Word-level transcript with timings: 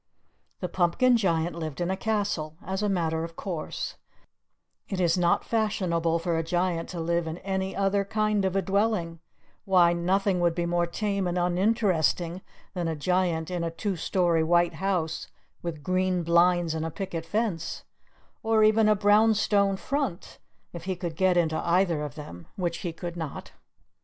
The 0.61 0.67
Pumpkin 0.67 1.15
Giant 1.15 1.55
lived 1.55 1.79
in 1.79 1.91
a 1.91 1.95
castle, 1.95 2.57
as 2.65 2.81
a 2.81 2.89
matter 2.89 3.23
of 3.23 3.35
course; 3.35 3.97
it 4.89 4.99
is 4.99 5.15
not 5.15 5.45
fashionable 5.45 6.17
for 6.17 6.35
a 6.39 6.43
giant 6.43 6.89
to 6.89 6.99
live 6.99 7.27
in 7.27 7.37
any 7.37 7.75
other 7.75 8.03
kind 8.03 8.43
of 8.43 8.55
a 8.55 8.63
dwelling 8.63 9.19
why, 9.63 9.93
nothing 9.93 10.39
would 10.39 10.55
be 10.55 10.65
more 10.65 10.87
tame 10.87 11.27
and 11.27 11.37
uninteresting 11.37 12.41
than 12.73 12.87
a 12.87 12.95
giant 12.95 13.51
in 13.51 13.63
a 13.63 13.69
two 13.69 13.95
story 13.95 14.43
white 14.43 14.73
house 14.81 15.27
with 15.61 15.83
green 15.83 16.23
blinds 16.23 16.73
and 16.73 16.83
a 16.83 16.89
picket 16.89 17.23
fence, 17.23 17.83
or 18.41 18.63
even 18.63 18.89
a 18.89 18.95
brown 18.95 19.35
stone 19.35 19.77
front, 19.77 20.39
if 20.73 20.85
he 20.85 20.95
could 20.95 21.15
get 21.15 21.37
into 21.37 21.57
either 21.57 22.01
of 22.01 22.15
them, 22.15 22.47
which 22.55 22.77
he 22.79 22.91
could 22.91 23.15
not. 23.15 23.51